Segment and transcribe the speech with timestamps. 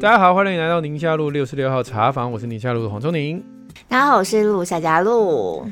[0.00, 3.42] 大家好，欢迎来到宁夏路六十六号茶房，我是宁夏路的黄忠宁。
[3.88, 5.64] 大家好，我是陆小佳路。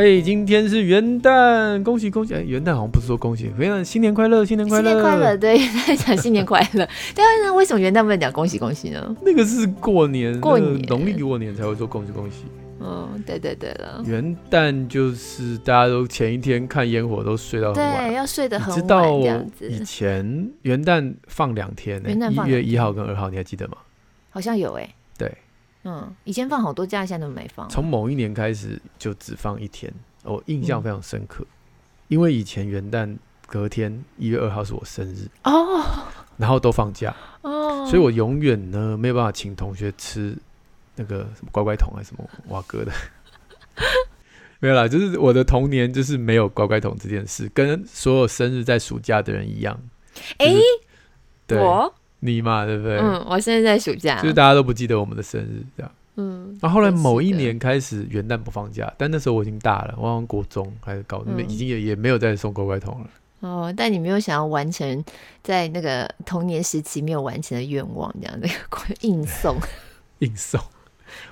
[0.00, 2.32] 嘿，今天是元旦，恭喜恭喜！
[2.32, 5.36] 哎，元旦好像不是说恭喜，元旦新年快乐，新年快乐，新年快乐。
[5.36, 6.88] 对，在讲新年快乐。
[7.14, 9.14] 但是呢，为什么元旦不能讲恭喜恭喜呢？
[9.20, 12.46] 那个是过年，过年农历过年才会说恭喜恭喜。
[12.80, 14.02] 嗯，对对对了。
[14.06, 18.80] 元旦就是大家都前一天看烟火都睡到很晚，对，要睡得很晚。
[18.80, 19.20] 知道
[19.60, 23.74] 以前元旦放两天，元旦一月一号跟二号，你还记得吗？
[24.30, 24.84] 好像有哎。
[24.84, 24.99] 对。
[25.84, 27.68] 嗯，以前放好多假，现在都没放。
[27.68, 29.92] 从某一年开始就只放一天，
[30.24, 31.56] 我印象非常深刻，嗯、
[32.08, 33.16] 因为以前元旦
[33.46, 35.26] 隔天一月二号是我生日。
[35.44, 35.82] 哦，
[36.36, 37.14] 然后都放假。
[37.42, 40.36] 哦，所以我永远呢没有办法请同学吃
[40.96, 42.92] 那个什么乖乖桶还是什么瓦哥的，
[44.60, 49.80] 没有啦，就是我的童年就是没有乖乖桶这件事，跟所有生日在暑假的人一样。
[50.36, 50.62] 哎、就是，
[51.46, 51.58] 对。
[51.58, 52.98] 我你嘛，对不对？
[52.98, 55.92] 嗯，我现在在暑假，就是大家都不记得我们的生日这样。
[56.16, 63.10] 嗯，然后后来某一年开始元旦不放假，但那时候我已经大了，我好像国中还是高中，嗯、已经也也没有再送乖乖桶了。
[63.40, 65.02] 哦，但你没有想要完成
[65.42, 69.56] 在那个童年时期没有完成的愿望，这样那个硬送，
[70.18, 70.60] 硬送，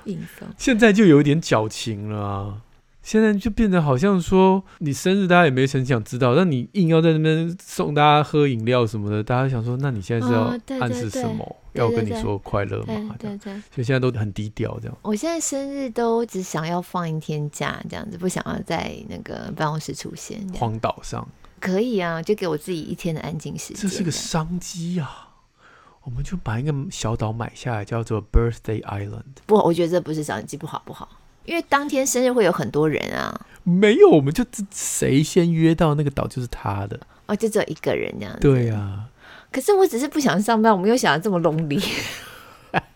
[0.04, 2.62] 硬送，现在就有点矫情了啊。
[3.08, 11.56] 现在就变得好像说你生日，大家也没很想知道，但你硬要在那边送大家喝饮料什么的，大家想说，那你现在是要暗示什么？
[11.72, 13.16] 要我跟你说快乐吗？
[13.18, 14.98] 对对对，所以现在都很低调这样。
[15.00, 20.46] 我现在生日都只想要放一天假，这样子不想要在那个办公室出现。
[20.52, 21.26] 荒岛上
[21.58, 23.80] 可以啊，就给我自己一天的安静时间。
[23.80, 25.30] 这是个商机啊，
[26.02, 29.22] 我们就把一个小岛买下来，叫做 Birthday Island。
[29.46, 31.08] 不，我觉得这不是商机，不好不好。
[31.44, 37.00] 因为当天生日会有很多人啊，没有，我们就谁先约到那个岛就是他的。
[37.26, 38.40] 哦，就只有一个人这样子。
[38.40, 39.08] 对啊，
[39.52, 41.82] 可是我只是不想上班，我没有想到这么 lonely。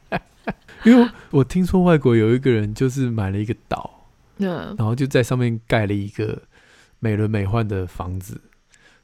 [0.85, 4.09] 因为我听说外国有一个人就是买了一个岛，
[4.39, 6.43] 嗯，然后就在上面盖了一个
[6.99, 8.41] 美轮美奂的房子，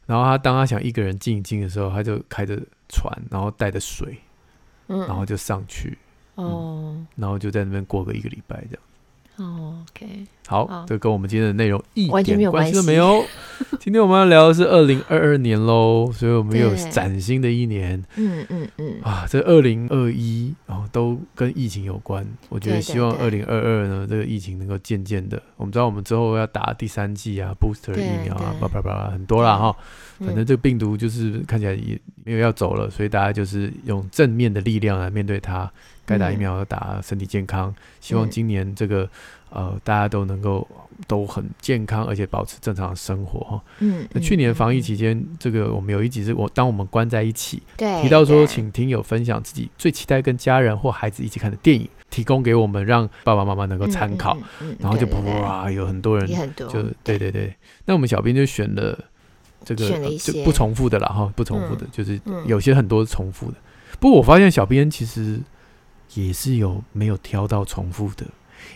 [0.04, 4.18] 然后他当他想一个人静一静的时候，他就开着船，然后带着水，
[4.88, 5.96] 嗯，然后就上去，
[6.34, 8.82] 哦、嗯，然后就在那边过个一个礼拜这样。
[9.38, 13.24] 哦、oh，OK，好，这跟我们今天的内容一点关系都没有。
[13.78, 18.02] 今天我们要聊的是二零二二年喽，所以我们有崭新的一年。
[18.16, 19.00] 嗯嗯嗯。
[19.02, 22.26] 啊，这二零二一哦，都跟疫情有关。
[22.48, 29.76] 我觉得希望二零二二呢，这个疫情能够渐渐的，我们知道我们之后要打第三剂啊，booster 疫苗啊，叭叭叭，很多啦哈。
[30.18, 35.70] 反正这个病毒就是看起来也没有要走了，所以大家就是用正面的力量来面对它。
[36.08, 37.74] 该打疫苗要打，身体健康。
[38.00, 39.06] 希望今年这个
[39.50, 40.66] 呃，大家都能够
[41.06, 43.62] 都很健康，而且保持正常的生活哈。
[43.80, 44.08] 嗯。
[44.12, 54.34] 那去年防疫期间，这个我们有一集是我当我们关在一起，对，提到说，请听友分享自己最期待跟家人或孩子一起看的电影，提供给我们，让爸爸妈妈能够参考。
[54.78, 55.06] 然后就
[55.42, 56.26] 哇，有很多人，
[56.56, 57.54] 就对对对。
[57.84, 58.98] 那我们小编就选了
[59.62, 63.58] 这个就不重复的了哈，不重复的，就是有些很多重复的。
[64.00, 65.38] 不过我发现小编其实。
[66.14, 68.24] 也是有没有挑到重复的，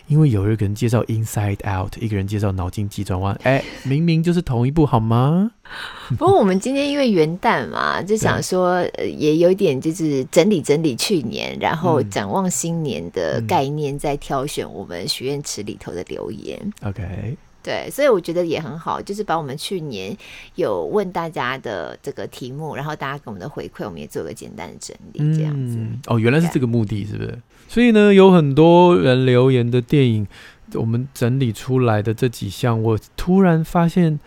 [0.07, 5.51] 因为有一个人介绍《Inside Out》，一个人介绍《脑筋急转弯》，哎，明明就是同一部，好吗？
[6.17, 16.59] 不过我们今天因为元旦嘛，就想说也有一点就是整理整理去年，然后展望新年的概念，在挑选我们许愿池里头的留言。
[16.81, 17.37] 嗯、OK。
[17.63, 20.15] 对，所以我觉得也很好，就是把我们去年
[20.55, 25.77] 有问大家的这个题目，然后大家给我们的回馈，我们也做个简单的整理，这样子。
[25.77, 27.39] 嗯、哦，原来是这个目的，是不是？
[27.69, 30.27] 所以呢，有很多人留言的电影，
[30.73, 34.19] 我们整理出来的这几项，我突然发现，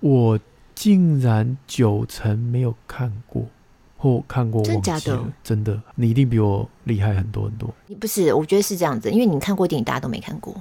[0.00, 0.40] 我
[0.74, 3.44] 竟然九成没有看过，
[3.98, 5.20] 或看过，真的假的？
[5.44, 7.72] 真的，你一定比我厉害很多很多。
[8.00, 10.54] 不是，我觉得是这样子，因为你看过电影，大家都没看过。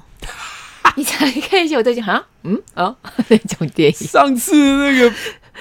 [0.97, 2.95] 你才看一下，我最近哈，嗯，哦，
[3.29, 3.95] 那种电影。
[3.95, 5.11] 上次那个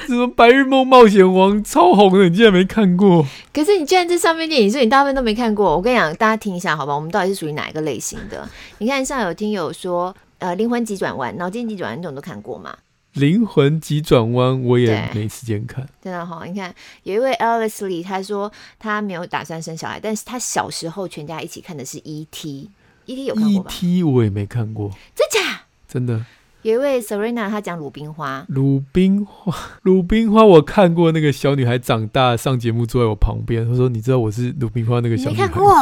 [0.06, 3.22] 什么《白日梦冒险王》超红的，你竟然没看过？
[3.52, 5.76] 可是你居然这上面电影，所以你大部分都没看过。
[5.76, 6.94] 我跟你讲，大家听一下，好吧？
[6.94, 8.48] 我们到底是属于哪一个类型的？
[8.78, 12.74] 你看，上有听友说，呃，《灵魂急转弯》、《脑筋急转弯》这种都看过吗？
[13.20, 15.86] 《灵魂急转弯》我也没时间看。
[16.02, 22.70] 真的哈，你看有一位 Alice Lee，他说他没有打算生小孩，但是他小时候全家一起看的是 E.T。
[23.06, 23.24] E.T.
[23.24, 24.02] 有看过吧？E.T.
[24.02, 25.62] 我也没看过，真假？
[25.88, 26.24] 真的。
[26.62, 28.44] 有一位 Serena，她讲鲁冰花。
[28.48, 31.12] 鲁冰花， 鲁冰花，我看过。
[31.12, 35.72] 那个小女孩长大上节目坐在我旁边，她说：“你知道我是鲁冰花那个小女孩？”没看过，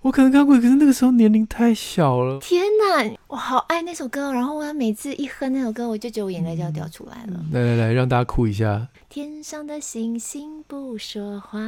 [0.00, 2.40] 我可能看过，可是那个时候年龄太小了。
[2.40, 7.40] 天哪，我好爱那首歌，然后我每次一哼那首歌，我就觉得我眼泪就要掉出来了。
[7.52, 8.88] 来来来，让大家哭一下。
[9.08, 11.60] 天上的星星不说话，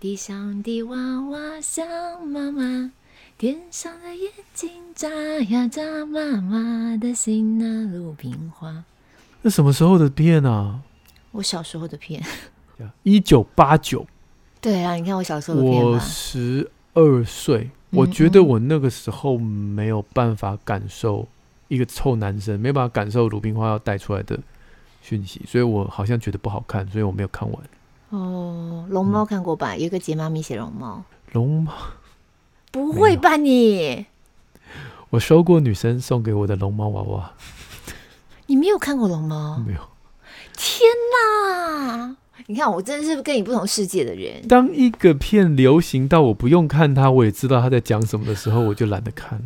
[0.00, 0.96] 地上的娃
[1.28, 1.86] 娃想
[2.26, 2.90] 妈妈，
[3.38, 8.82] 天上的眼睛眨呀眨，妈妈的心那鲁冰花。
[9.42, 10.80] 那什么时候的片啊？
[11.30, 12.20] 我小时候的片，
[13.04, 14.04] 一九八九。
[14.60, 15.86] 对啊，你看我小时候的片。
[15.86, 16.68] 我十。
[16.94, 21.28] 二岁，我觉得我那个时候没有办法感受
[21.68, 24.36] 一个臭男生，没有办法感受鲁冰花要带出来的
[25.00, 27.62] 讯息，所以我好像觉得不好看，所以我没有看完。
[28.08, 29.74] 哦，龙猫看过吧？
[29.74, 31.04] 嗯、有一个杰妈咪写龙猫。
[31.30, 31.72] 龙猫？
[32.70, 34.06] 不会吧你？
[35.10, 37.32] 我收过女生送给我的龙猫娃娃。
[38.46, 39.58] 你没有看过龙猫？
[39.66, 39.80] 没有。
[40.56, 42.16] 天哪！
[42.46, 44.46] 你看，我真的是跟你不同世界的人。
[44.48, 49.44] 当一个片流行到我不用看它，我也知道他在讲什么的时候，我就懒得看了。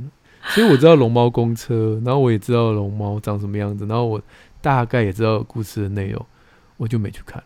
[0.48, 4.20] 所以我知道龙猫公车，然后我也知道龙猫长什么样子，然后我
[4.60, 6.24] 大概也知道故事的内容，
[6.76, 7.42] 我就没去看。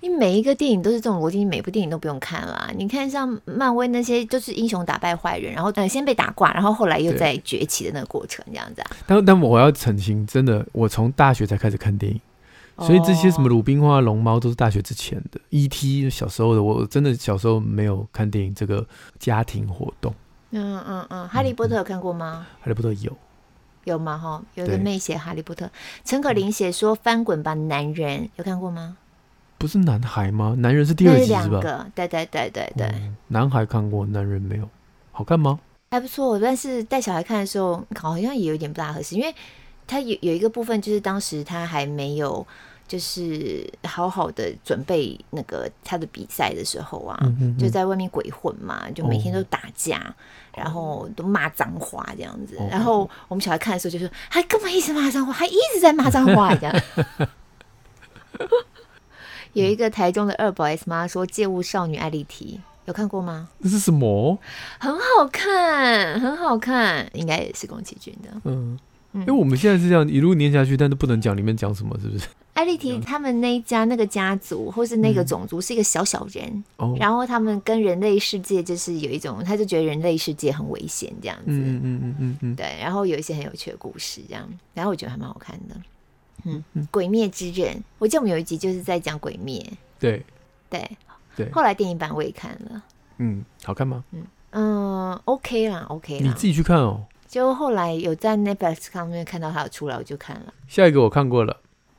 [0.00, 2.70] 你每一个电影都是这种逻辑，你每部电影都不用看了。
[2.74, 8.90] 你看像漫威那些，就是英雄打败坏人，然后先被打挂，然后后来又在崛起的那个过程，这样子啊。
[9.06, 12.20] 但但我要澄清，真的，我从大学才开始看电影。
[12.78, 15.38] 所以这些什么鲁冰花、龙猫都是大学之前的。
[15.50, 16.08] E.T.
[16.08, 18.86] 小时候的，我真的小时候没有看电影这个
[19.18, 20.14] 家庭活动。
[20.52, 22.46] 嗯嗯嗯，哈利波特有看过吗？
[22.58, 23.14] 哈利波特有，
[23.84, 24.16] 有吗？
[24.16, 25.70] 哈，有个妹写哈利波特，
[26.06, 28.96] 陈可琳写说翻滚吧男人，有看过吗？
[29.60, 30.54] 不是男孩吗？
[30.56, 31.46] 男人是第二集是吧？
[31.46, 32.90] 两个，对对对对对。
[33.28, 34.66] 男孩看过，男人没有。
[35.12, 35.60] 好看吗？
[35.90, 39.34] 还不错，但是带小孩看的时候，好像也有点不大合适，因为
[39.86, 42.46] 他有有一个部分就是当时他还没有。
[42.90, 50.12] 就是好好的准备那个他的比赛的时候啊，嗯嗯嗯，就在外面鬼混嘛，就每天都打架，哦、
[50.56, 52.56] 然后都骂脏话这样子。
[52.58, 56.74] 哦、然后我们小孩看的时候就说，还干嘛一直骂脏话，还一直在骂脏话这样。
[59.52, 62.44] 有一个台中的二宝 S 妈说《借物少女艾莉缇》，
[62.86, 63.48] 有看过吗？
[63.62, 64.38] 这是什么？
[64.78, 68.30] 很好看，很好看，应该也是宫崎骏的。
[68.44, 68.78] 嗯，
[69.14, 72.26] 因为我们现在是这样一路念下去，但都不能讲里面讲什么，是不是？
[72.54, 85.76] 艾莉缇他们那一家那个家族，或是那个种族，是一个小小人，嗯、然后他们跟人类世界就是有一种，他就觉得人类世界很危险这样子，嗯嗯嗯嗯嗯，对，然后有一些很有趣的故事这样，然后我觉得还蛮好看的，
[86.44, 89.64] 嗯，嗯鬼灭之刃，我记得我们有一集就是在讲鬼灭，
[89.98, 90.24] 对
[90.68, 90.90] 对
[91.36, 92.82] 对，后来电影版我也看了，
[93.18, 94.04] 嗯，好看吗？
[94.12, 94.22] 嗯
[94.52, 101.56] 嗯，OK 啦，OK 啦，你自己去看哦，就后来有在 Netflix 上面看到它有出来，我就看了，下一个我看过了。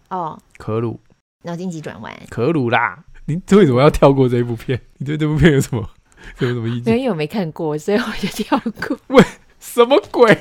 [0.09, 0.99] 哦，可鲁，
[1.43, 3.03] 脑筋急转弯，可鲁啦！
[3.25, 4.77] 你为什么要跳过这一部片？
[4.97, 5.89] 你对这部片有什么
[6.39, 6.97] 有什么意见？
[6.97, 8.97] 因为我没看过，所以我就跳过。
[9.15, 9.23] 喂，
[9.59, 10.37] 什么鬼？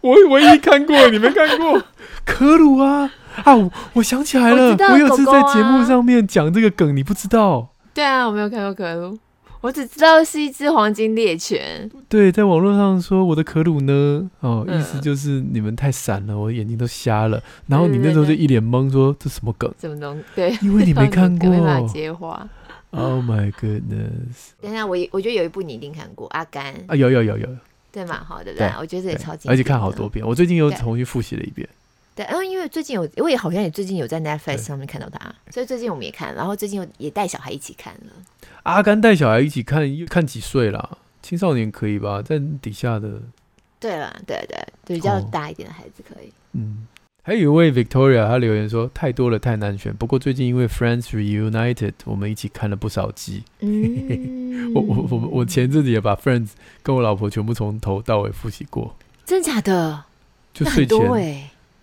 [0.00, 1.80] 我唯一看过，你没看过
[2.24, 3.12] 可鲁啊！
[3.44, 7.68] 啊我，我想起来了，我，我有次在节目上面讲这个梗，你不知道？
[7.94, 9.18] 对啊，我没有看过可鲁。
[9.60, 11.88] 我只知道是一只黄金猎犬。
[12.08, 17.40] 对，在网络上说我的可鲁呢，哦，意思就是你们太闪了，我眼睛都瞎了。
[17.68, 19.72] 然后你那时候就一脸懵，说这什么梗？
[19.80, 20.24] 什么东西？
[20.34, 21.48] 对，因为你没看过。
[21.50, 22.48] 没办法接话。
[22.90, 24.50] Oh my goodness！
[24.60, 27.46] 等一下，我我觉得有一部你一定看过，《阿甘》啊，有有有有。
[27.92, 28.18] 对蛮？
[28.24, 29.48] 好的，对，我觉得这也超级。
[29.48, 31.68] 而且看好多遍，我最近又重新复习了一遍。
[32.14, 38.12] 对，然后因为最近有，我也好像也最近有在 Netflix 上面看到他，所以最近我们也看，然后最近也带小孩一起看了。
[38.64, 40.98] 阿甘带小孩一起看，看几岁啦？
[41.22, 42.20] 青少年可以吧？
[42.20, 43.22] 在底下的。
[43.80, 46.28] 对了，对对，比较大一点的孩子可以。
[46.28, 46.86] 哦、嗯，
[47.24, 49.92] 还有一位 Victoria，他留言说太多了，太难选。
[49.94, 53.42] 不过最近因为 Friends Reunited，我们一起看了不少集。
[53.60, 56.50] 嗯、 我我我我前阵子也把 Friends
[56.82, 58.94] 跟我老婆全部从头到尾复习过。
[59.24, 60.04] 真假的？
[60.52, 60.98] 就睡前。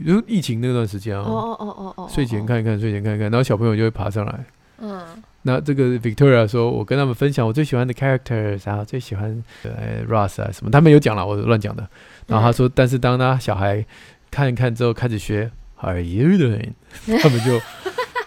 [0.06, 1.24] 就疫情那段时间啊。
[1.24, 2.10] 哦哦哦哦哦。
[2.10, 4.46] 睡前看一看，睡前看一看，然后小朋友就会爬上来。
[4.80, 5.06] 嗯。
[5.44, 11.88] 那这个 Victoria 说，我跟他们分享我最喜欢的 characters，然后最喜欢呃 Russ 啊什么，他们有讲了，我乱讲的。
[12.28, 13.86] 然后他说，嗯、但是当他小孩
[14.30, 16.74] 看一看之后开始学 How are you doing？
[17.22, 17.58] 他们就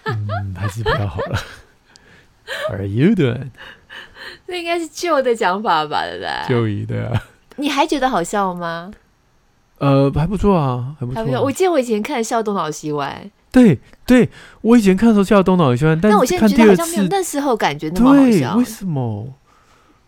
[0.07, 1.39] 嗯还是比较好了。
[2.69, 3.51] How are you doing？
[4.47, 6.49] 那应该是旧的讲法吧，对不对？
[6.49, 7.23] 旧一对啊。
[7.57, 8.91] 你还觉得好笑吗？
[9.83, 11.41] 呃，还不错啊，还不错、啊。
[11.41, 13.29] 我记得我以前看笑东倒西歪。
[13.51, 14.29] 对对，
[14.61, 18.57] 我以前看的时候笑得东倒西歪，但我现在觉得好像没有那时候感觉那么好笑。
[18.57, 19.27] 为什么？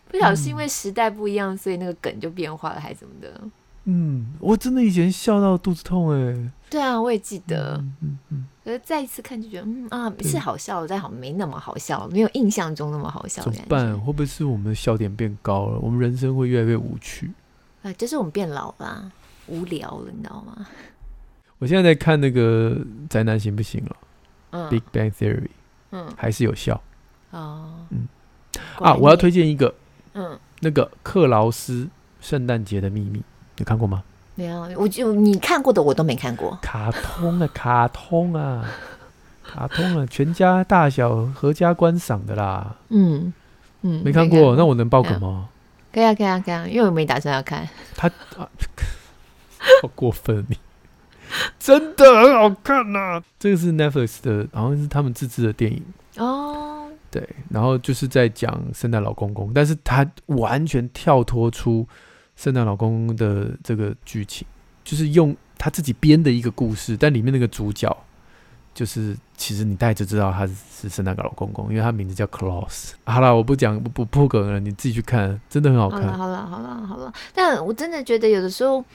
[0.09, 3.41] 不晓得是因为时代不一样，所以那个梗就变化了，还是怎么的？
[3.83, 6.51] 嗯，我真的以前笑到肚子痛哎、欸。
[6.69, 7.75] 对啊，我也记得。
[7.77, 8.45] 嗯嗯嗯。
[8.63, 13.43] 可是再一次看就觉得，嗯啊，是好笑，但好没那么好笑，没有印象中那么好笑。
[13.43, 13.99] 怎么办？
[13.99, 15.77] 会不会是我们的笑点变高了？
[15.79, 17.31] 我们人生会越来越无趣？
[17.83, 19.11] 啊，就是我们变老了，
[19.47, 20.65] 无聊了，你知道吗？
[21.59, 22.77] 我现在在看那个
[23.09, 23.95] 宅男行不行了？
[24.51, 25.49] 嗯，Big Bang Theory，
[25.91, 26.79] 嗯，还是有效。
[27.31, 28.07] 哦，嗯，
[28.79, 29.73] 啊，我要推荐一个，
[30.13, 31.87] 嗯，那个克劳斯
[32.21, 33.21] 圣诞节的秘密，
[33.57, 34.03] 你看过吗？
[34.35, 36.57] 没有，我就你看过的我都没看过。
[36.61, 38.65] 卡通啊，卡通啊，
[39.43, 42.75] 卡通啊，全家大小合家观赏的啦。
[42.89, 43.33] 嗯
[43.81, 45.47] 嗯，没看过，那我能爆梗吗？
[45.93, 47.65] 可以啊，可以啊，可以啊，因为我没打算要看。
[47.95, 48.47] 他啊，
[49.81, 50.57] 好过分你！
[51.57, 55.83] 真的很好看呐、啊，这个是 Netflix 的，好像是他们自制的电影
[56.17, 56.87] 哦。
[57.09, 61.87] 对，然后就是在讲圣诞老公公，但是他完全跳脱出
[62.35, 64.45] 圣诞老公公的这个剧情，
[64.83, 67.95] 就是用他自己编的一个故事，但里面那个主角
[68.73, 72.91] 就是其实你大概就知道他是圣诞老公公，因为他名字叫 Claus。
[73.05, 76.15] 好了，我不讲不不破梗了，你自己去看，真的很好看。
[76.15, 78.85] 好了好了好了好了，但我真的觉得有的时候。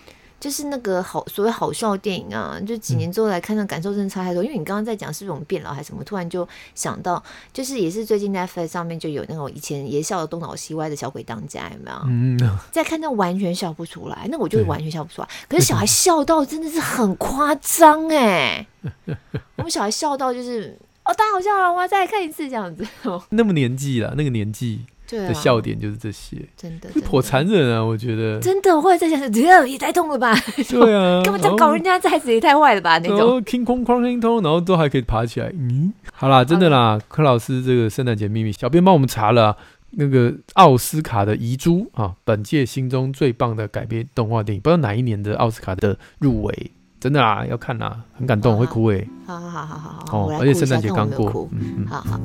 [0.41, 4.43] 就是那个好所谓好笑电影啊，就几年之后来看，那感受真的差太多。
[4.43, 11.97] 嗯、因为你刚刚在讲是不是我们变老还是什么，突然就想到，就是也是最近 Netflix 上面就有那种以前也笑得东倒西歪的小鬼当家，有没有？
[12.07, 15.29] 嗯，再看那完全笑不出来，那我就完全笑不出来。
[15.47, 18.67] 可是小孩笑到真的是很夸张哎，
[19.57, 22.87] 我们小孩笑到就是哦，太好笑了，我要再来看一次这样子。
[23.29, 24.87] 那么年纪了，那个年纪。
[25.19, 27.83] 的笑点就是这些，真的，颇残忍啊！
[27.83, 30.35] 我觉得真的，我后来在想，这个也太痛了吧？
[30.69, 32.99] 对啊， 根本就搞人家，这孩子也太坏了吧？
[32.99, 35.51] 那种，king kong kong king kong，然后都还可以爬起来。
[35.59, 39.57] 嗯，好啦，真的啦，柯老师这个圣诞节秘密，小编帮我们查了
[39.93, 49.05] 那个奥斯卡的遗珠啊，本届心中最棒的改编动画电影，不知道哪一年的奥斯卡的入围，真的啊，要看啦，很感动，会哭哎。
[49.27, 52.21] 好好好好好好，哦，而且圣诞节刚过，嗯嗯，好好。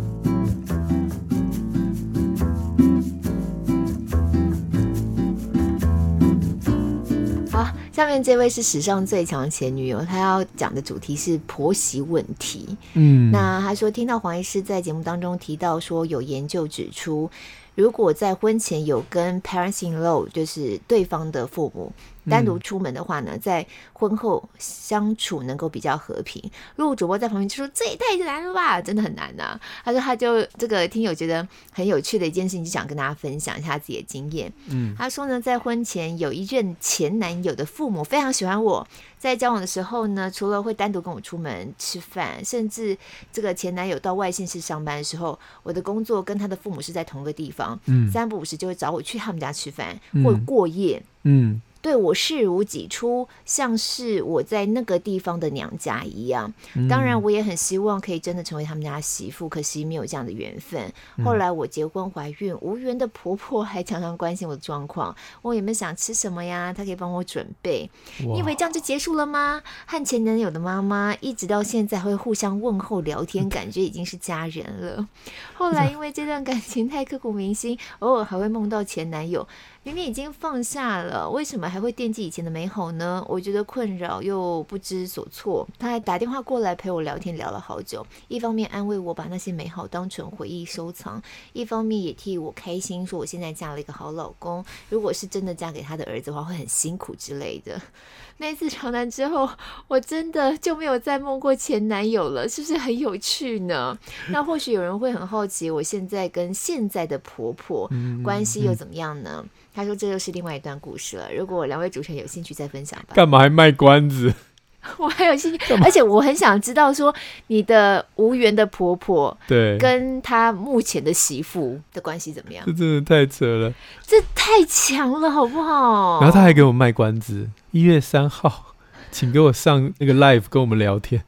[7.96, 12.76] 下面这位是史上最强前女友，她要讲的主题是婆媳问题。
[12.94, 17.32] 嗯，那她说听到黄医师在节目当中提到说，有研究指出，
[17.74, 21.94] 如果在婚前有跟 parents in law，就是对方的父母。
[22.30, 26.42] 单独出门的话呢，在婚后相处能够比较和平。
[26.76, 42.98] 如果主播在旁边就说：“这也太难了吧，真的很难呐、啊。”他说：“他就这个听友觉得很有趣的一件事情，就想跟大家分享一下自己的经验。”嗯，他说呢，在婚前有一任前男友的父母非常喜欢我，在交往的时候呢，除了会单独跟我出门吃饭，甚至
[43.32, 51.52] 这个前男友到外县市上班的时候，我的工作跟他的父母是在同个地方，嗯，三不五时就会找我去他们家吃饭或者过夜，嗯。
[51.52, 56.52] 嗯对我视如己出，像是我在那个地方的娘家一样。
[56.90, 60.92] 当然，我也很希望可以真的成为他们家媳妇，可惜没有这样的缘分。
[61.24, 66.74] 后来我结婚怀孕，无缘的婆婆还常常关心我的状况，问我有没有想吃什么呀？
[66.74, 67.88] 她可以帮我准备。
[68.18, 69.62] 你以为这样就结束了吗？
[69.86, 75.08] 和前男友的妈妈一直到现在会互相问候聊天，感觉已经是家人了。
[75.54, 79.48] 后来因为这段感情太刻骨铭心，偶尔还会梦到前男友。
[79.86, 83.24] 明明已经放下了，为什么还会惦记以前的美好呢？
[83.30, 85.68] 我觉得困扰又不知所措。
[85.78, 88.04] 他还打电话过来陪我聊天，聊了好久。
[88.28, 91.22] 一方面安慰我把那些美好当成回忆收藏，
[91.54, 94.66] 一方面也替我开心，说我现在嫁了一个好老公。
[94.90, 97.80] 如果是真的嫁给他的儿子的话，会很辛苦之类的。
[98.38, 99.48] 那次长谈之后，
[99.88, 103.96] 我真的就没有再梦过前男友了，是不是很有趣呢？
[104.32, 107.88] 那或许有人会很好奇，我现在跟现在的婆婆
[108.24, 109.46] 关系又怎么样呢？
[109.76, 111.32] 他说这又是另外一段故事了。
[111.34, 113.14] 如果两位主持人有兴趣，再分享吧。
[113.14, 114.34] 干嘛还卖关子？
[114.98, 117.12] 我还有兴趣，而且我很想知道说
[117.48, 122.64] 你的无缘的婆婆，对，跟她目前的媳妇的关系怎么样？
[122.68, 123.74] 这真的太扯了，
[124.06, 126.20] 这太强了，好不好？
[126.22, 128.76] 然后他还给我卖关子，一月三号，
[129.12, 131.24] 请给我上那个 live 跟我们聊天。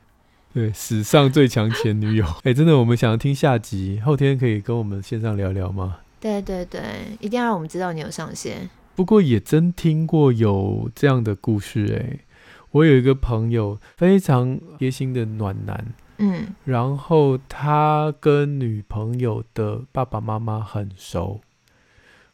[0.53, 5.97] 对，史上最强前女友，哎，真的，我们想要听下集，后天可以跟我们线上聊聊吗？
[6.19, 6.81] 对对对，
[7.19, 8.69] 一定要让我们知道你有上线。
[8.95, 12.19] 不过也真听过有这样的故事，哎。
[12.71, 15.85] 我有一个朋友，非常贴心的暖男，
[16.17, 21.39] 嗯，然后他跟女朋友的爸爸妈妈很熟，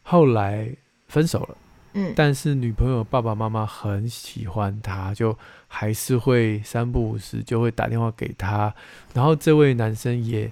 [0.02, 0.74] 后来
[1.06, 1.56] 分手了，
[1.94, 5.38] 嗯，但是女朋友爸爸妈妈很喜欢他，就
[5.68, 8.74] 还是会三不五时就会打电话给他，
[9.14, 10.50] 然后这位男生也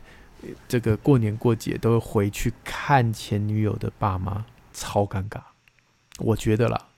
[0.69, 5.41] 这个过年过节都会回去看前女友的爸妈，超尴尬，
[6.19, 6.89] 我觉得啦。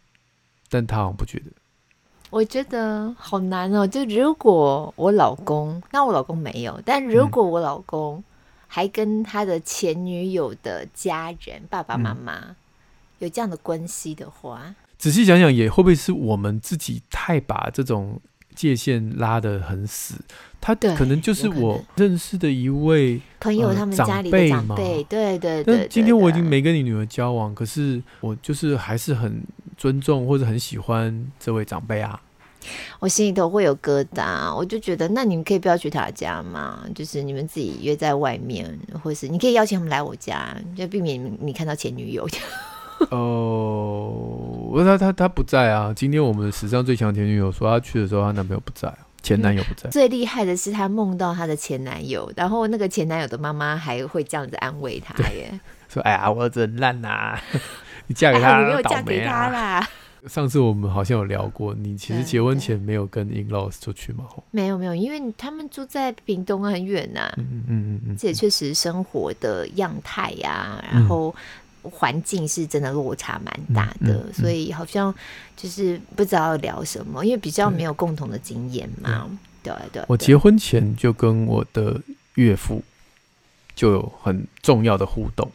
[0.68, 1.46] 但他好像不觉得。
[2.30, 3.86] 我觉得好难哦。
[3.86, 8.24] 就如果我老公，那我老公没有，但如果我老公
[8.66, 12.56] 还跟他的前女友的家人、嗯、爸爸妈妈
[13.20, 18.20] 有这样的关系的话，仔细想想，也会不会是我们自己太把这种
[18.54, 20.14] 界限拉得很死？
[20.60, 25.76] 他可能就是我认识的一位朋友，他们家里的长辈，对对对。
[25.76, 29.42] 但今天我已经没跟你女儿交往，可是我就是还是很
[29.76, 32.18] 尊重或者很喜欢这位长辈啊。
[32.98, 42.26] 我心里头会有疙瘩，我就觉得那你们可以不要去他家嘛，就是你们自己约在外面，或是你可以邀请他们来我家，就避免你看到前女友。
[43.12, 45.92] 哦，我说他他他不在啊。
[45.94, 48.92] 今天我们史上最强前女友说她去的时候，她男朋友不在。
[49.22, 55.58] 前男友不在，最厉害的是她梦到她的前男友，然后那个前男友的妈妈还会这样子安慰她耶，
[55.88, 57.34] 说：“哎呀，我儿子很烂呐，
[58.06, 59.88] 你嫁给他，你没有嫁给他啦。”
[60.28, 64.24] 上次我们好像有聊过，你其实结婚前没有跟 in-laws 出去吗？
[64.50, 67.32] 没有没有，因为他们住在屏东很远呐。
[67.38, 71.34] 嗯嗯嗯嗯，这也确实生活的样态呀，然后。
[71.90, 75.14] 环境是真的落差蛮大的，嗯嗯嗯，所以好像
[75.56, 79.28] 就是不知道要聊什么，因为比较没有共同的经验嘛。
[79.62, 82.00] 对对，对，我结婚前就跟我的
[82.34, 82.82] 岳父
[83.74, 85.50] 就有很重要的互动，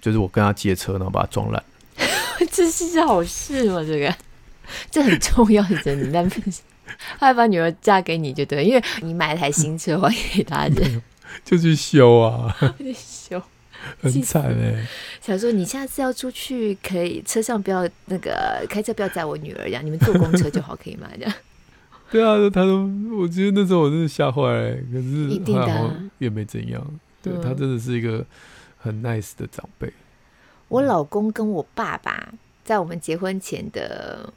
[0.00, 1.62] 就是我跟他借车，然后把他撞烂。
[2.52, 3.82] 这是好事吗？
[3.86, 4.14] 这个
[4.90, 6.10] 这很重要的，真的。
[6.12, 6.62] 但是
[7.18, 10.82] 他还把女儿嫁给你，就对，因为你买了台新车还给他的，
[11.44, 13.42] 就去修啊，去修。
[14.02, 14.86] 很惨哎！
[15.20, 21.08] 想说你下次要出去，可以车上不要那个开车，不要载我女儿，这样你们坐公车就好，可以吗？
[21.16, 21.34] 这样。
[22.10, 26.84] 对啊，他都，我觉得那时候我真的吓坏了，可是好像也没怎样。
[27.20, 28.24] 对，他真的是一个
[28.78, 29.92] 很 nice 的长辈。
[30.68, 32.32] 我老公跟我爸爸
[32.64, 34.32] 在我们结婚前的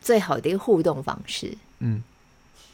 [0.00, 2.02] 最好的一个互动方式，嗯，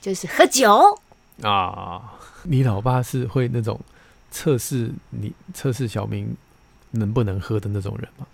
[0.00, 0.96] 就是喝酒
[1.42, 2.14] 啊。
[2.44, 3.80] 你老爸是会那种。
[4.36, 6.36] 测试你测试小明
[6.90, 8.26] 能不能喝的那种人吗？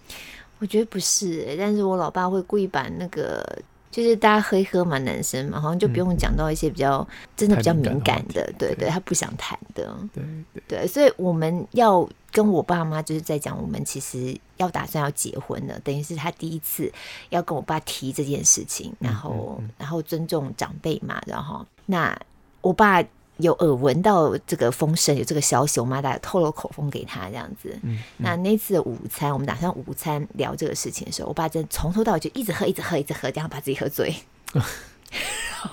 [0.59, 3.40] 我觉得不是、欸，但是我老爸会故意把那个，
[3.88, 16.93] 就是大家喝一喝嘛，男生嘛，好像就不用讲到一些比较、嗯、真的比较敏感的，的对，对对，他不想谈的，对对对，所以我们要跟我爸妈就是在讲，我们其实要打算要结婚了，等于是他第一次
[17.28, 22.21] 要跟我爸提这件事情，然后、然后尊重长辈嘛，然后那
[22.60, 23.00] 我爸。
[23.43, 27.78] 有耳闻到这个风声，有这个消息，我妈大概透露口风给他这样子。
[27.83, 34.15] 嗯嗯、那那次的午餐，我们打算午餐聊这个事情的时候，我爸真从头到尾就一直喝，一直喝，一直喝，这样把自己喝醉，
[34.52, 34.65] 然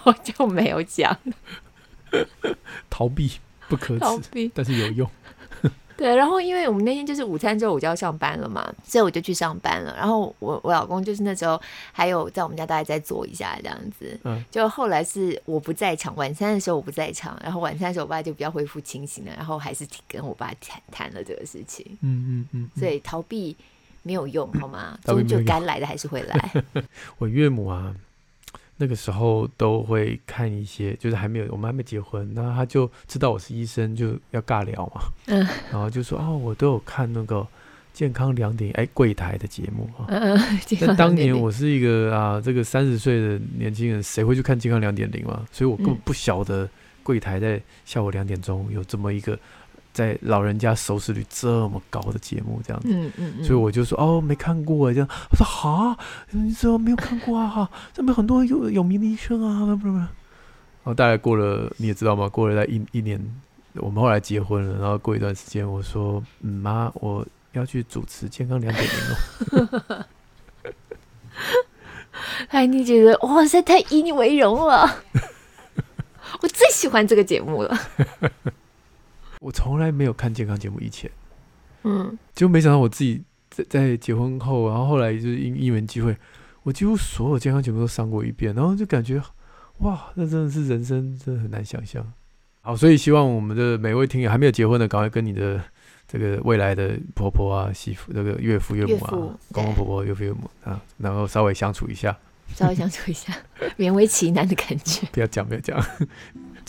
[0.01, 1.15] 后就没有讲。
[2.89, 3.33] 逃避
[3.67, 5.09] 不可耻，但是有用。
[5.99, 9.93] 对，然后因为我们那天就是午餐之后我就要上班了嘛，所以我就去上班了。
[9.97, 14.17] 然后我我老公就是那时候还有在我们家大概再坐一下这样子。
[14.23, 21.85] 嗯，就后来是我不在场，晚餐的时候我不在场，然后晚餐的时候我爸就比较恢复清醒了，然后还是跟我爸谈谈了这个事情。
[21.99, 23.53] 嗯嗯嗯，所以逃避
[24.01, 24.97] 没有用，好吗？
[25.03, 26.63] 终究该来的还是会来。
[27.19, 27.93] 我岳母啊。
[28.81, 35.01] 那个时候都会看一些，就是还没有我们还没结婚，那他就知道我是医生，就要尬聊嘛。
[35.27, 37.45] 嗯，然后就说哦，我都有看那个
[37.93, 40.05] 健康两点哎柜台的节目啊。
[40.07, 40.39] 嗯，
[40.79, 45.45] 但当年我是一个啊，这个三十岁的年轻人，谁会去看健康两点零嘛？
[45.51, 46.67] 所以我根本不晓得
[47.03, 49.37] 柜台在下午两点钟有这么一个。
[49.99, 55.09] 在老人家收视率这么高的节目，这样子，嗯嗯嗯、所以我就说哦，没看过这样。
[55.29, 55.97] 我说哈，
[56.31, 57.45] 你怎么没有看过啊？
[57.45, 59.97] 哈，这边很多有有名的医生啊，不是不是。
[59.97, 62.29] 然后大概过了，你也知道吗？
[62.29, 63.19] 过了在一一年，
[63.73, 64.79] 我们后来结婚了。
[64.79, 70.07] 然后过一段时间，我说嗯妈，我要去主持健康两点零了。
[72.47, 75.03] 哎，你觉得哇塞，太以你为荣了！
[76.41, 77.77] 我最喜欢这个节目了。
[79.39, 81.09] 我从来没有看健康节目，以前，
[81.83, 86.15] 嗯，就没想到我自己在在结婚后，然后后来就是因因缘机会，
[86.63, 89.21] 我几乎所有健康节目都上过一遍，然后就感觉，
[89.79, 92.05] 哇，那真的是人生，真的很难想象。
[92.61, 95.63] 好，所以希望我们的每位听友还没有结婚的，赶快跟你的
[96.05, 99.09] 这个未来的婆婆啊、媳妇、这个岳父岳母啊、
[99.53, 102.15] 公公婆婆、岳父岳母啊，然后稍微相处一下，
[102.53, 103.33] 稍微相处一下，
[103.77, 105.07] 勉为其难的感觉。
[105.13, 105.81] 不要讲，不要讲。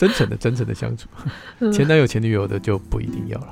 [0.01, 1.11] 真诚的、真诚的相处，
[1.71, 3.51] 前男友、前女友的就不一定要了。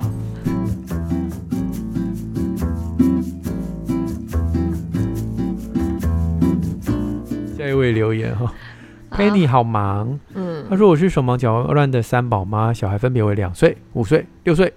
[7.55, 8.51] 下一位留言哈
[9.11, 14.73] ，Penny 好忙，嗯，他说我是手忙脚乱的三宝妈，小孩分别为两岁、五岁、六岁，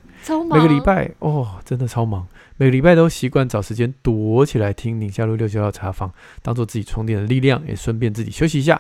[0.51, 2.27] 每个礼拜哦，真的超忙。
[2.59, 8.79] 每个礼拜都习惯找时间躲起来听宁夏路六九号茶坊，当做自己充电的力量，也顺便自己休息一下。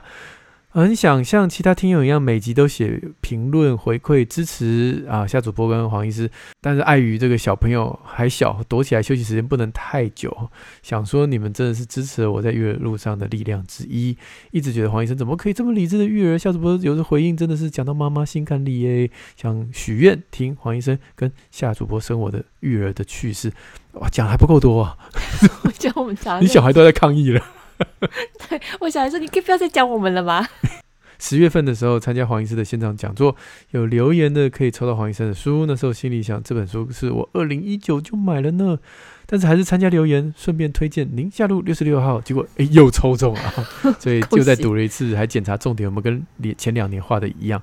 [0.74, 6.30] 很想像其他听友一样，每集都写评论回馈支持啊，夏主播跟黄医师，
[6.62, 10.35] 但是碍于这个小朋友还小，躲起来休息时间不能太久。
[10.82, 14.16] 想说你们真的是支持了我在育儿路上的力量之一，
[14.50, 16.38] 一直觉得黄医生怎么可以这么理智的育儿？
[16.38, 19.11] 夏主播有的回应真的是讲到妈妈心坎里耶。
[19.37, 23.52] 想许愿听黄医生跟夏主播生我的育儿的趣事，
[23.92, 24.96] 哇，讲还不够多啊！
[25.64, 27.44] 我讲我们家， 你小孩都在抗议了。
[28.48, 30.48] 对，我想说，你可以不要再讲我们了吗？
[31.18, 33.36] 十月份的时候参加黄医师的现场讲座，
[33.70, 35.66] 有留言的可以抽到黄医生的书。
[35.66, 38.76] 那时候心里想，这本书是我二零一九就买了呢，
[39.26, 42.20] 但是还是参加留言，顺便推荐宁夏路六十六号。
[42.20, 43.52] 结果哎，又抽中了，
[44.00, 46.26] 所以就再 读了一次，还检查重点有没有跟
[46.58, 47.62] 前两年画的一样。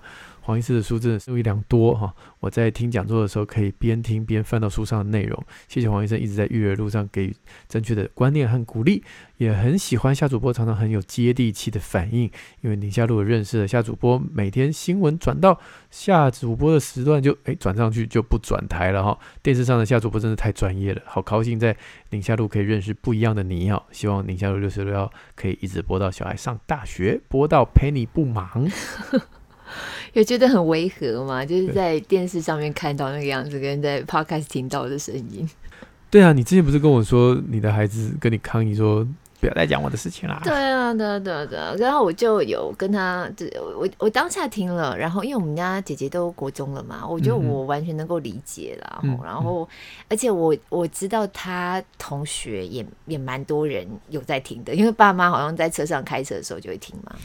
[0.49, 2.11] 黄医师的书真的受益良多哈！
[2.39, 5.45] 我在听讲座的时候，可以边听边翻到书上的内容。
[5.67, 7.35] 谢谢黄医生一直在育儿路上给予
[7.67, 9.03] 正确的观念和鼓励，
[9.37, 12.23] 也很喜欢夏主播常常很有接地气的反应。
[12.61, 15.59] 因为宁夏璐认识了夏主播，每天新闻转到
[15.91, 19.19] 夏主播的时段就哎转上去就不转台了哈。
[19.43, 21.77] 电视上的夏主播真的太专业了，好高兴在
[22.09, 23.85] 宁夏路可以认识不一样的你哈！
[23.91, 28.67] 希望宁夏路六十六号可以一直播到小孩上大学，播到陪你不忙。
[30.13, 31.45] 有觉得很违和嘛？
[31.45, 35.49] 就是在电视上面看到那个样子，跟在 Podcast 听到的声音。
[36.09, 39.07] 对啊，你之前不是跟我说你的孩子跟你抗议说
[39.39, 40.41] 不要再讲我的事情啦？
[40.43, 41.75] 对啊，对啊，对啊，对啊。
[41.77, 43.45] 然后我就有跟他，就
[43.77, 48.99] 我我当下听了，然后因为我们家姐姐都国中了嘛，我觉得我完全能够理解啦。
[49.03, 49.69] 嗯、然后，
[50.09, 57.15] 而且我我知道他同学也也蛮多人有在听的，因为爸妈好像在车上开车的时候就会听嘛。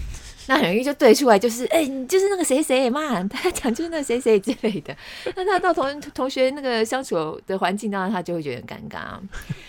[0.46, 4.94] 那很容易就对出来，就是哎、欸，你就是那个谁谁嘛，他讲就是那个谁谁之类的。
[5.34, 9.18] 那他到同同学那个相处的环境当然，他就会觉得很尴尬，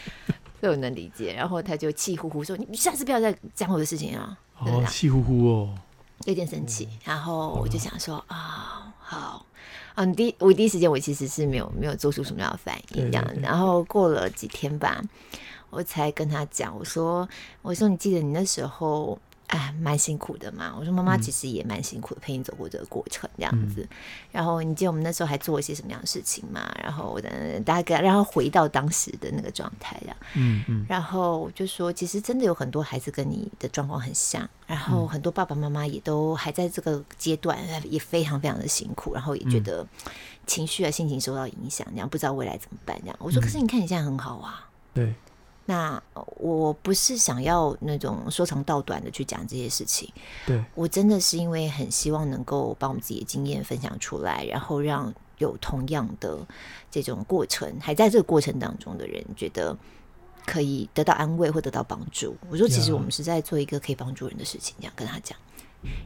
[0.60, 1.34] 所以我能理解。
[1.34, 5.76] 然后他就气呼呼说：“你下次不要再讲我的事情啊！”哦，气呼呼哦，
[6.26, 6.90] 有点生气。
[7.06, 9.46] 然后我就想说啊，好
[9.96, 13.26] 啊，第一我第一时间我其实是没有没有做出什么样的反应这样。
[13.42, 15.02] 然后过了几天吧，
[15.70, 17.28] 我才跟他讲，我说
[17.62, 20.76] ：“我说你记得你那时候。”哎，蛮辛苦的嘛。
[20.78, 23.82] 我说妈妈其实也蛮辛苦的，陪你走过这个过程这样子。
[23.82, 23.90] 嗯、
[24.32, 26.74] 然后你记得我们那时候还做一些什么样的事情嘛？
[26.82, 30.18] 然后我的大概让他回到当时的那个状态，这样。
[30.34, 30.86] 嗯嗯。
[30.90, 37.58] 然后我就说，其实真的有很多孩子跟你的状况很像，然后很多爸爸妈妈也都还在这个阶段，
[37.90, 39.86] 也非常非常的辛苦，然后也觉得
[40.48, 43.16] 情绪啊、心情受到影响，这样不知道未来怎么办这样。
[43.20, 44.70] 我说，可是你看你现在很好啊。
[44.94, 45.14] 对。
[45.66, 46.02] 那
[46.38, 50.12] 我不是想要那种说长道短的去讲这些事情，
[50.46, 56.38] 对，我真的是因为很希望能够把我们自己的经验分享出来，然后让有同样的
[56.92, 59.76] 这种过程还在这个过程当中的人觉得
[60.46, 62.36] 可以得到安慰或得到帮助。
[62.50, 65.38] 我说，其实我们是在做一个可以帮助人的事情，这样跟他讲。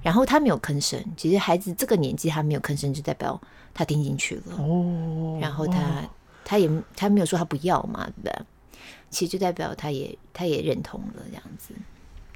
[0.01, 3.39] 然后他没有吭声，其实孩子这个年纪他没有吭声，就代表
[3.73, 4.55] 他听进去了。
[4.57, 6.09] 哦，然后他
[6.43, 8.45] 他也他没有说他不要嘛，对吧？
[9.09, 11.73] 其实就代表他也他也认同了这样子，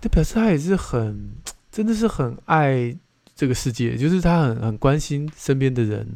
[0.01, 1.31] 这表示他也是很
[1.71, 2.95] 真的是很爱
[3.35, 6.07] 这个世界，就是他很很关心身边的人。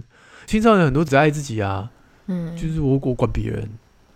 [0.46, 1.92] 青少年很多只爱自己啊，
[2.28, 3.70] 嗯，就是我我管别人，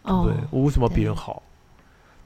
[0.04, 0.48] 哦、对不对？
[0.52, 1.44] 我为什么别人好？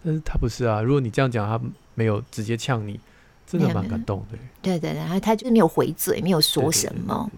[0.03, 0.81] 但是他不是啊。
[0.81, 1.59] 如果你这样讲，他
[1.95, 2.99] 没有直接呛你，
[3.47, 4.37] 真的蛮感动的。
[4.61, 7.29] 对对对，然后他就是没有回嘴，没有说什么。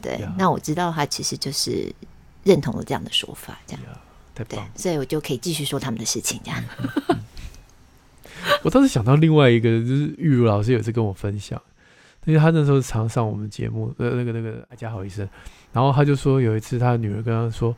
[0.00, 1.92] 对，那我知道他其实就是
[2.44, 3.82] 认同了这样的说法，这样。
[4.48, 6.62] 对，所以我就可以继续说他们的事情，这样。
[8.62, 11.60] 我倒是想到另外一个，就是玉如老师有一次跟我分享，
[12.24, 15.28] 因为他那时候常上我们节目，呃，那个那个爱家好医生，
[15.72, 17.74] 然后他就说有一次他的女儿跟他说：“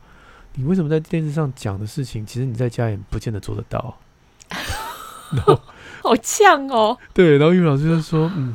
[0.55, 3.97] 你为什么在电视上讲的事情，其实你在家也不见得做得到。”
[5.33, 5.59] 然后
[6.05, 6.97] 好呛哦。
[7.13, 8.53] 对，然后玉老师就说：“嗯，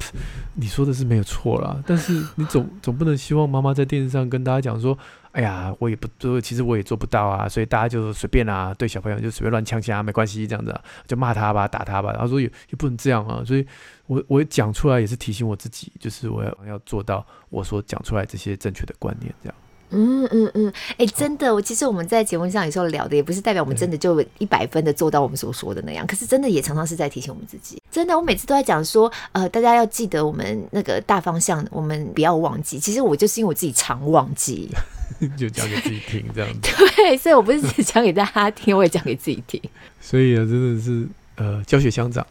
[0.54, 4.96] 你说的是没有错啦，但是你总总不能希望妈妈在电视上跟大家讲说。”
[5.32, 12.10] 哎呀，我也不做，其实我也做不到啊，所以大家就随便啊，对小朋友就随便乱呛呛，没关系，这样子、啊、就骂他吧，打他吧。
[12.10, 13.64] 然后说也也不能这样啊，所以
[14.08, 19.54] 我我讲出来也是提醒我自己，就是我要要做到我所讲出来这些正确的观念，这样。
[19.90, 27.80] 嗯嗯嗯，哎、嗯欸，真的，我其实我们在节目上有时候聊的，也不是代表我们真的就一百分的做到我们所说的那样，可是真的也常常是在提醒我们自己。
[27.90, 32.78] 真的，我每次都在讲说，呃，大家要记得我们那个大方向，我们不要忘记。
[32.78, 34.68] 其实我就是因为我自己常忘记，
[35.36, 36.70] 就讲给自己听这样子。
[36.96, 39.60] 对，所以我不是只讲给大家听，我也讲给自己听。
[40.00, 42.24] 所以啊，真的是呃，教学相长，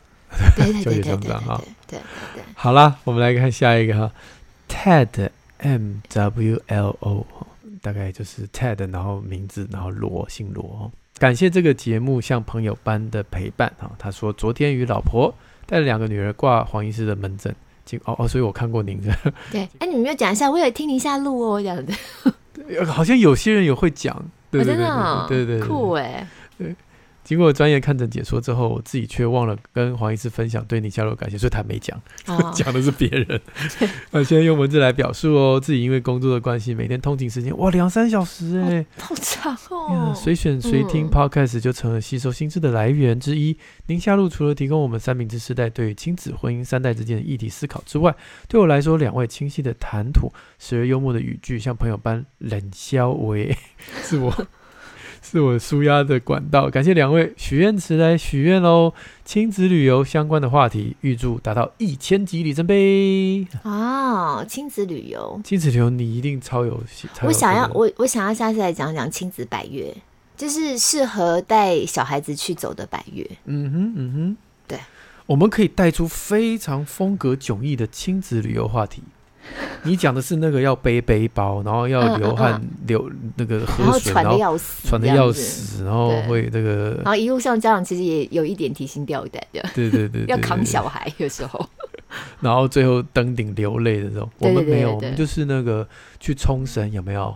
[0.83, 1.61] 教学相长哈。
[1.87, 1.99] 对
[2.33, 2.43] 对。
[2.55, 4.11] 好啦，我们来看下一个哈
[4.69, 7.25] ，Ted M W L O。
[7.89, 10.91] 大概就是 Ted，然后名字，然后罗，姓罗。
[11.17, 13.89] 感谢这个节目像朋友般的陪伴哈。
[13.97, 15.33] 他说昨天与老婆
[15.65, 17.51] 带了两个女儿挂黄医师的门诊，
[18.05, 19.11] 哦哦，所以我看过您的。
[19.51, 21.91] 对，哎，你们要讲一下，我有听您一下录哦，这样子。
[22.85, 24.15] 好像有些人也会讲，
[24.51, 26.38] 对对对对，真的，对对酷哎，对。
[27.29, 32.73] 经过专业看诊解说之后，我自己却忘了跟黄医师分享对你加入感谢，所以他没讲， 讲、oh.
[32.73, 33.39] 的是别人。
[34.09, 40.11] 那现在用文字来表述哦，自己因为工作的关系，每天通勤时间哇两三小时哎、欸，好长哦。
[40.15, 43.55] 随选随听 Podcast 就成了吸收新知的来源之一。
[43.85, 48.15] 宁夏路除了提供我们三明治世代对于亲子、婚姻三代之间的议题思考之外，
[48.47, 53.55] 对我来说，两位清晰的谈吐、时而幽默的语句，像朋友般冷笑为
[54.01, 54.33] 是我。
[55.31, 58.91] 是我舒压的管道，感谢两位许愿池来许愿喽！
[59.23, 64.43] 亲子旅游相关的话题，预祝达到一千集里程碑哦！
[64.49, 67.07] 亲子旅游，亲子旅游你一定超有戏。
[67.21, 69.95] 我想要，我我想要下次来讲讲亲子百月，
[70.35, 73.23] 就是适合带小孩子去走的百月。
[73.45, 74.37] 嗯哼，嗯哼，
[74.67, 74.79] 对，
[75.27, 79.03] 我们可以带出非常风格迥异的亲子旅游话题。
[79.83, 82.63] 你讲的是那个要背背包，然后要流汗、嗯。
[82.63, 91.69] 嗯嗯、流那个喝水，然后喘的要死，喘的要死，然后会那个，然后一路上家长其实也有一点提心吊胆的，对对对，对，要扛小孩有时候，
[92.41, 95.87] 然后最后登顶流泪的时候，我们没有，我们就是那个
[96.19, 97.35] 去冲绳有没有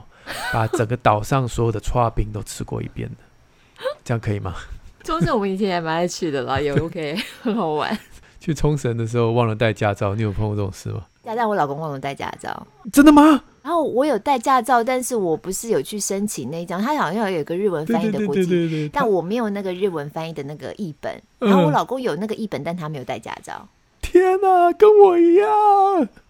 [0.51, 4.55] 把整个岛上所有的剉冰都吃过一遍的，这样可以吗？
[5.03, 7.97] 冲绳我们以前也蛮爱去的啦，也 OK，很好玩。
[8.39, 11.03] 去冲绳的时候忘了带驾照，你有碰过这种事吗？
[11.23, 13.43] 驾照，我老公忘了带驾照，真的吗？
[13.61, 21.21] 然后我有带驾照，但是我不是有去申请那一张，他好像有一个日文翻译的国际，但我没有那个日文翻译的那个译本。
[21.39, 23.65] 然后我老公有那个译本，但他没有带驾照。
[24.01, 25.47] 天哪，跟我一样。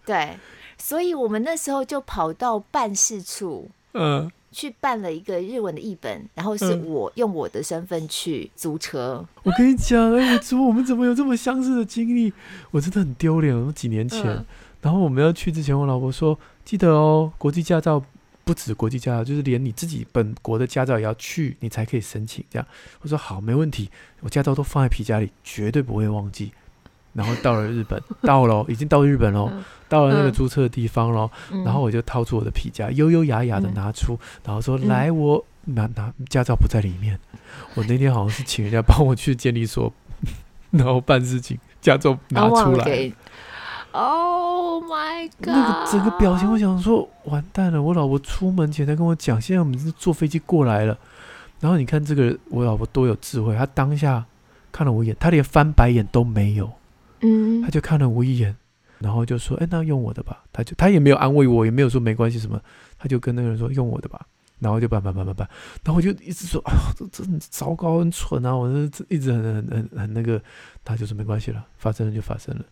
[0.06, 0.36] 对，
[0.78, 9.24] 所以我们那时候就跑到办事处，嗯，去办了一个日文的译本，然后是我用我的身份去租车。
[9.42, 12.32] 我跟你讲，哎，我租我们怎么有这么相似的经历？
[12.70, 14.44] 我真的很丢脸，我几年前。
[14.84, 18.04] 然后我们要去之前，我老婆说：“记得哦，国际驾照
[18.44, 22.68] 不止国际驾照，就是连你自己本国的驾照也要去，你才可以申请。”这样
[23.00, 23.88] 我说：“好，没问题，
[24.20, 26.52] 我驾照都放在皮夹里，绝对不会忘记。”
[27.14, 29.50] 然后到了日本， 到了，已经到日本了，
[29.88, 31.30] 到了那个注册的地方了。
[31.64, 37.18] 然后我就掏出我的皮夹，优优雅雅的拿出，然后说：“来，我拿拿驾照不在里面。
[37.74, 39.90] 我那天好像是请人家帮我去监理所，
[40.72, 43.10] 然后办事情，驾照拿出来。”
[43.96, 45.46] Oh my god！
[45.46, 47.80] 那个整个表情，我想说完蛋了。
[47.80, 50.98] 我老婆出门前才跟我讲，现在我们是坐飞机过来了。
[51.60, 54.26] 然后你看这个，我老婆多有智慧，她当下
[54.72, 56.72] 看了我一眼，她连翻白眼都没有。
[57.20, 58.56] 嗯，她就看了我一眼，
[58.98, 62.60] 然后就说：“哎，那用我的吧。”她就她也没有安慰我，也没有说没关系什么，
[62.98, 64.26] 她就跟那个人说：“用我的吧。”
[64.58, 65.48] 然后就办办办办办，
[65.84, 70.40] 然后我就一直说：“哎呀，这这很糟糕，很蠢啊！”我这一直很很很很那个，
[70.84, 72.64] 她就说：“没关系了，发生了就发生了。”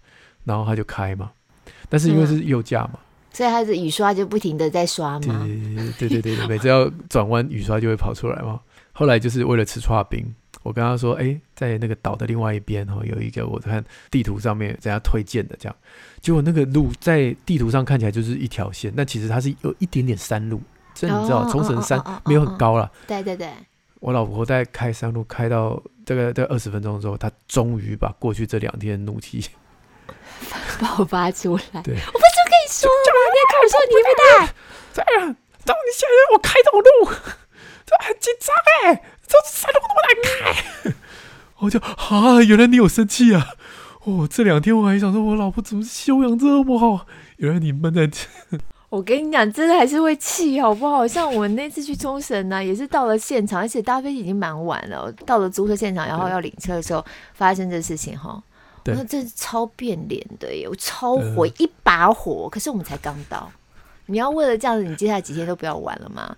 [0.44, 1.30] 然后他就开嘛，
[1.88, 3.00] 但是因为是右驾嘛，嗯、
[3.32, 5.46] 所以他的雨刷就不停的在刷嘛。
[5.98, 8.60] 对对对对，每次要转弯，雨刷就会跑出来嘛。
[8.92, 10.22] 后来就是为了吃剉冰，
[10.62, 15.74] 我跟他说：“哎，在那个岛的另外一边哈，有一个我看地图上面人家推荐的这样。”
[16.20, 20.60] 结果那个路在地图上看起来就是一条线，但其实它是有一点点山路，
[20.94, 22.92] 这你知道，冲绳山没有很高了。
[23.06, 23.48] 对对对，
[24.00, 29.42] 我老婆在开山路开到大概在二十分钟之后，她终于把过去这两天的怒气。
[30.80, 31.82] 爆发出来！
[31.82, 33.20] 对，我不是跟你说了吗？
[33.30, 34.54] 你还跟我说你不带？
[34.92, 35.22] 这样，
[35.64, 36.88] 然后你现在让我开这种路，
[37.86, 39.02] 这很紧张哎！
[39.26, 40.94] 这山路那么难开，
[41.58, 43.54] 我就啊，原来你有生气啊！
[44.04, 47.06] 哦，这两天我还想说，我老婆怎么修养这么好？
[47.36, 48.26] 原来你闷在这。
[48.90, 51.08] 我跟你讲，真的还是会气，好不好？
[51.08, 58.42] 像我们那次去冲绳呢，也是到了现场，而且搭飞机已经蛮晚了，到了租车现场，然后要领车的时候，发生这事情哈。
[58.84, 60.68] 那这是超变脸的耶！
[60.68, 62.48] 我超火，一把火。
[62.50, 63.50] 可是我们才刚到，
[64.06, 66.36] 你要为了这样子，你接下来几天都不要玩了吗？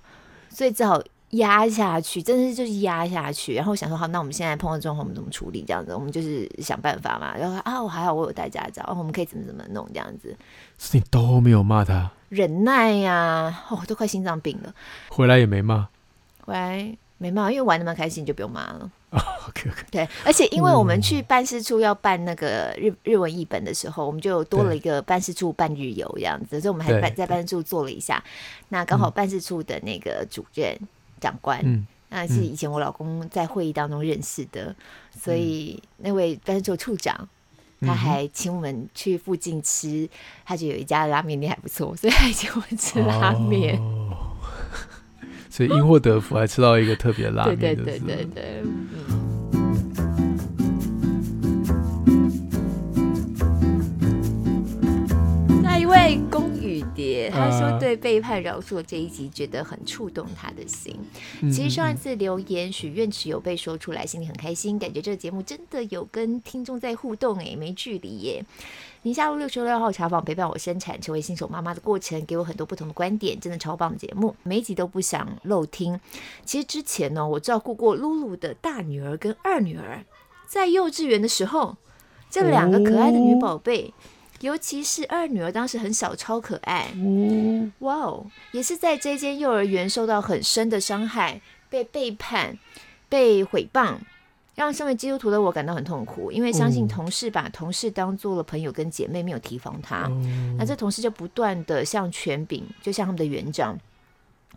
[0.50, 3.54] 所以只好压下去，真的是就是压下去。
[3.54, 5.64] 然后想说，好，那我们现在碰到状况，我们怎么处理？
[5.66, 7.36] 这样子，我们就是想办法嘛。
[7.36, 10.36] 然后啊，我还好，我有带驾照，我们可以怎么怎么弄这样子。
[10.78, 12.10] 是你都没有骂他？
[12.28, 14.74] 忍耐呀、啊，哦，都快心脏病了。
[15.08, 15.88] 回来也没骂，
[16.42, 18.90] 回来没骂，因为玩得蛮开心，就不用骂了。
[19.14, 28.20] Oh, OK OK，对，而且因为我们去办事处要办那个日日文译本的时候，我们就多了一个办事处半日游这样子，所以我们还办在办事处做了一下。
[28.70, 30.76] 那刚好办事处的那个主任
[31.20, 34.76] 长官，嗯、那是以前我老公在会议当中认识的，嗯、
[35.16, 37.28] 所以那位办事处处长
[37.82, 40.08] 他还请我们去附近吃，
[40.44, 43.78] 他就有一家拉面店还不错，所以还请我们吃拉面。
[43.78, 44.33] Oh.
[45.56, 47.56] 所以因祸得福，还吃到一个特别的拉面。
[47.56, 48.62] 对对对对对。
[55.62, 60.98] 那一位公雨蝶，他说对背叛饶恕这一集觉得很触动他的心。
[61.42, 68.44] 其实上一次留言许愿池有被说出来，心里很开心，感觉这个节目真的有跟听众在互动，哎，没距离耶。
[69.04, 76.00] 宁夏路六十六号茶坊陪伴我生产成为新手妈妈的过程，给我很多不同的观点，真的超棒的节目，每一集都不想漏听。
[76.46, 80.02] 其实之前呢，我照顾过露露的大女儿跟二女儿，
[80.46, 81.76] 在幼稚园的时候，
[82.30, 83.92] 这两个可爱的女宝贝，
[84.40, 86.94] 尤其是二女儿当时很小，超可爱。
[87.80, 92.56] 哇哦，也是在这间幼儿园受到很深的伤害，被背叛，
[93.10, 93.96] 被毁谤。
[94.54, 100.06] 让身为基督徒的我感到很痛苦，因为相信同事把同事当做了朋友跟姐妹，没有提防他。
[100.08, 103.76] 嗯、那这同事就不断的向权柄，就像他们的园长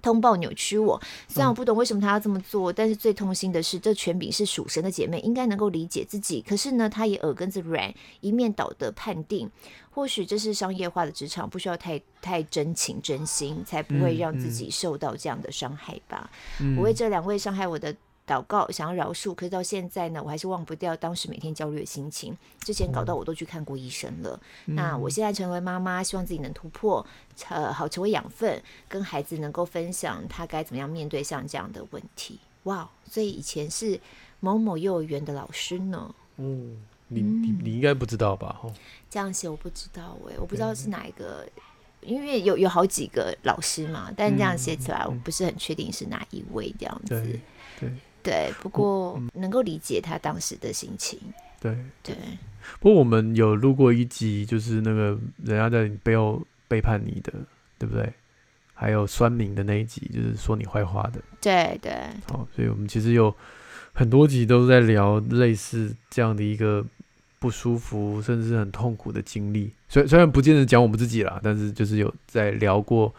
[0.02, 1.02] 通报扭曲我。
[1.28, 6.44] 虽然我不懂为什么他要这么做，嗯、但是最痛心的是，这权柄是属神的姐妹，应该能够理解自己。
[6.48, 9.50] 可是呢，他也耳根子软，一面倒的判定。
[9.90, 16.30] 或许这是商业化的职场，不需要太太真情真心，才不会让自己受到这样的伤害吧。
[16.62, 17.96] 嗯、我为这两位伤害我的。
[18.28, 22.38] 祷告，想要饶恕，可是到现在呢，我还是忘不掉当时每天焦虑的心情。
[22.60, 24.38] 之前搞到我都去看过医生了。
[24.66, 27.04] 嗯、那我现在成为妈妈，希望自己能突破，
[27.48, 32.38] 呃，好成为养分，跟孩子能够分享他该怎么样面对像这样的问题。
[32.64, 33.98] 哇，所以以前是
[34.42, 36.14] 某某幼儿园的老师呢？
[36.36, 38.60] 嗯，你你你应该不知道吧？
[38.62, 38.74] 哦，
[39.10, 41.48] 这样写我不知道哎、欸，我不知道是哪一个，
[42.02, 47.22] 嗯、因为有有好几个老师嘛，但这样写起来我不是很确定是哪一位这样子。
[47.22, 47.40] 对。
[47.80, 47.94] 对
[48.28, 51.18] 对，不过能够理解他当时的心情。
[51.62, 52.14] 对对，
[52.82, 57.32] 不过我们有录过一集，就是那个人家在你背后背叛你的，
[57.80, 58.12] 对不对？
[58.74, 61.22] 还有酸民的那一集，就是说你坏话的。
[61.40, 61.94] 对对。
[62.30, 63.34] 好，所以我们其实有
[63.94, 66.86] 很多集都在聊类似这样的一个
[67.40, 69.72] 不舒服，甚至是很痛苦的经历。
[69.88, 73.16] 虽虽然不见得讲我们自己啦，但是就是有在聊过。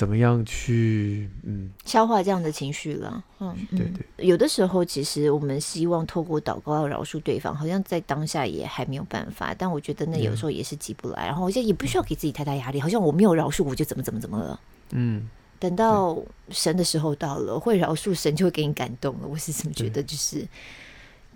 [0.00, 3.22] 怎么样去嗯消化这样的情绪了？
[3.38, 4.26] 嗯，对对。
[4.26, 9.54] 有的时候，其实我们希望透过祷告要饶恕对方，好像在当下也还没有办法。
[9.58, 14.58] 但我觉得那有时候也是急不来，嗯、然后我现在也不需要给自己太大压力，好像我没有饶恕，我就怎么怎么怎么了。
[14.92, 16.16] 嗯，等到
[16.48, 19.28] 神的时候到了，会饶恕，神就会给你感动了。
[19.28, 20.48] 我是这么觉得，就是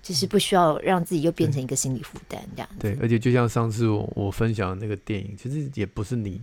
[0.03, 2.69] 就是不需要让自己又变成一个心理负担这样。
[2.79, 6.41] 对，而且就像上次我我分享的那个电影，其实也不是你。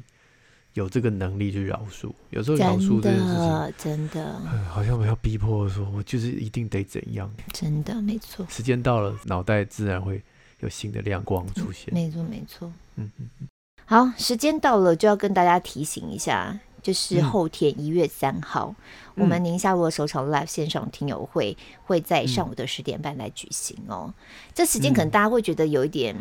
[0.74, 8.46] 有这个能力去饶恕，有时候饶恕这件事情，真的，好像我要逼迫说，我就是一定得怎样，真的没错。
[8.50, 10.24] 时间到了，脑袋自然会
[10.62, 11.94] 有新的亮光出现。
[11.94, 12.72] 没错，没错。
[12.96, 13.48] 嗯嗯嗯。
[13.84, 18.74] 好，时间到了，就要跟大家提醒一下，就是后天一月三号，
[19.16, 24.06] 嗯、我们宁夏璐首场 live 线上听友会会在上午的十点半来举行哦。
[24.08, 24.14] 嗯、
[24.54, 26.16] 这时间可能大家会觉得有一点。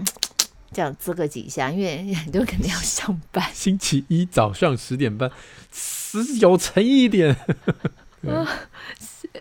[0.73, 3.45] 这样啧个几下，因为很多人肯定要上班。
[3.53, 5.31] 星期一早上十点半，
[5.73, 7.37] 是有诚意一点。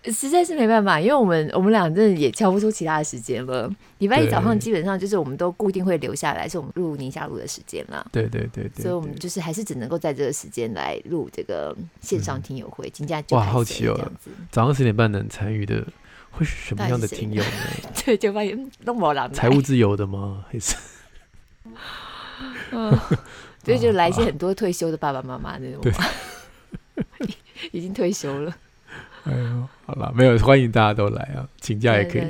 [0.06, 3.70] 实实在是没办法，因为我们我们俩真的也敲不出其他的时间了。
[3.98, 8.06] 礼拜一早上基本上就是我们都固定会留下来，是我们录宁夏璐的时间了。
[8.12, 12.90] 对对对对，所以我们就是还是只能够在这个时间来录这个线上听友会。
[12.92, 14.12] 今天哇，好奇哦，
[14.52, 15.86] 早上十点半能参与的
[16.32, 17.50] 会是什么样的听友呢？
[18.06, 19.34] 对，就发现都没人。
[19.34, 20.46] 财务自由的吗？
[20.50, 20.76] 还是？
[22.72, 22.92] 嗯，
[23.64, 25.94] 所以就来一些很多退休的爸爸妈妈那种，对。
[27.72, 28.56] 已经退休了。
[29.26, 32.30] 哎呦，好了，没有欢迎大家都来啊，请假也可以，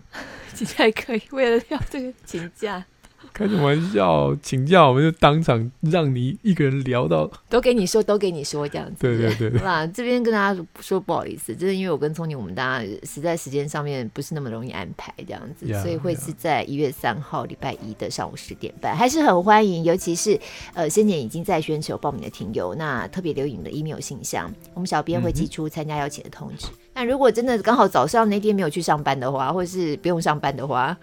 [0.54, 2.82] 请假也可以，为了要这个请假。
[3.34, 4.36] 开什么玩笑？
[4.42, 8.96] 请假我们就当场让你一个人聊到，都给你说，都给你说这样子。
[9.00, 20.38] 对对对，对，好吧，这边跟大家说不好意思，就是因为我跟聪宁，我们大家实在时间上面不是那么容易安排这样子，yeah, 所以会是在一月三号礼拜一的上午十点半，还是很欢迎，尤其是
[20.74, 26.66] 呃先前已经在宣传有报名的听友，那特别留你的 email 信箱，我们小编会寄出参加邀请的通知。
[26.94, 30.94] 那、嗯、如果真的刚好早上那天没有去上班的话，或是不用上班的话。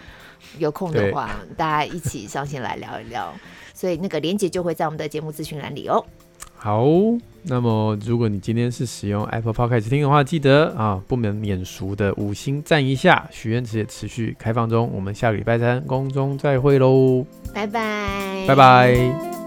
[0.57, 3.33] 有空的话，大家一起上线来聊一聊，
[3.73, 6.05] 所以那个连接就会在我们的节目咨询栏里哦。
[6.55, 6.83] 好，
[7.43, 13.25] 那么如果你今天是使用 Apple Podcast 听的话，记得啊，不能免俗的五星赞一下。
[13.31, 19.38] 许愿池也持续开放中，我们下个礼拜三公中再会喽，拜拜，拜拜。